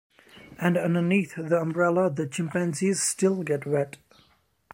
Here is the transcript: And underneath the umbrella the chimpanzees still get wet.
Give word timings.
And 0.59 0.79
underneath 0.79 1.35
the 1.35 1.59
umbrella 1.61 2.09
the 2.09 2.25
chimpanzees 2.25 3.03
still 3.03 3.43
get 3.43 3.67
wet. 3.67 3.97